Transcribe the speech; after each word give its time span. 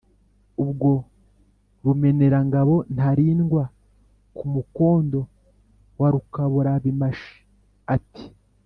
Ubwo 0.63 0.89
“Rumenerangabo 1.83 2.75
Ntarindwa 2.95 3.63
ku 4.35 4.43
mukondo 4.53 5.19
wa 5.99 6.07
Rukaburabimashi” 6.13 7.35
ati: 7.95 8.25